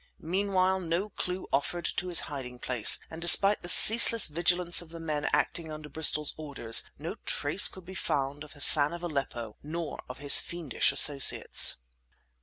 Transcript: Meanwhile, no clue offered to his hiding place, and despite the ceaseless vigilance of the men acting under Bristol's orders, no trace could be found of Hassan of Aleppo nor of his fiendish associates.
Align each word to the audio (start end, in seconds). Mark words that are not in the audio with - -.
Meanwhile, 0.17 0.79
no 0.79 1.09
clue 1.09 1.45
offered 1.53 1.85
to 1.97 2.07
his 2.07 2.21
hiding 2.21 2.57
place, 2.57 2.97
and 3.11 3.21
despite 3.21 3.61
the 3.61 3.69
ceaseless 3.69 4.25
vigilance 4.25 4.81
of 4.81 4.89
the 4.89 4.99
men 4.99 5.27
acting 5.31 5.71
under 5.71 5.89
Bristol's 5.89 6.33
orders, 6.37 6.89
no 6.97 7.17
trace 7.23 7.67
could 7.67 7.85
be 7.85 7.93
found 7.93 8.43
of 8.43 8.53
Hassan 8.53 8.93
of 8.93 9.03
Aleppo 9.03 9.57
nor 9.61 10.01
of 10.09 10.17
his 10.17 10.39
fiendish 10.39 10.91
associates. 10.91 11.77